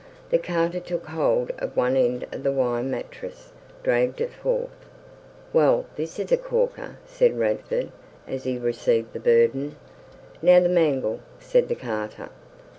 [0.31, 3.51] The carter took hold of one end of the wire mattress,
[3.83, 4.71] dragged it forth.
[5.53, 7.91] "Well, this is a corker!" said Radford,
[8.27, 9.75] as he received the burden.
[10.41, 12.29] "Now the mangle!" said the carter.